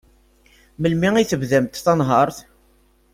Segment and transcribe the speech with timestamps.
[0.79, 2.37] Melmi i tebdamt tanhert?